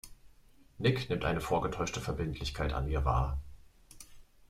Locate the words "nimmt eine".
1.11-1.41